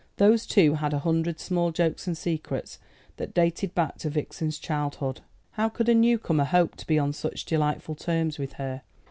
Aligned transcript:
Those 0.17 0.47
two 0.47 0.73
had 0.73 0.93
a 0.93 0.97
hundred 1.05 1.39
small 1.39 1.71
jokes 1.71 2.07
and 2.07 2.17
secrets 2.17 2.79
that 3.17 3.35
dated 3.35 3.75
back 3.75 3.99
to 3.99 4.09
Vixen's 4.09 4.57
childhood. 4.57 5.21
How 5.51 5.69
could 5.69 5.87
a 5.89 5.93
new 5.93 6.17
comer 6.17 6.45
hope 6.45 6.75
to 6.77 6.87
be 6.87 6.97
on 6.97 7.13
such 7.13 7.45
delightful 7.45 7.93
terms 7.93 8.39
with 8.39 8.53
her? 8.53 8.81